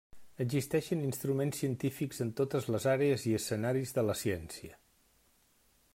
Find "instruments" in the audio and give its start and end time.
1.07-1.59